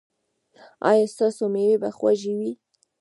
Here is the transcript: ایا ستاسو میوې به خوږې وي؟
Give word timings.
ایا 0.89 1.05
ستاسو 1.13 1.43
میوې 1.53 1.75
به 1.81 1.89
خوږې 1.97 2.33
وي؟ 2.39 2.51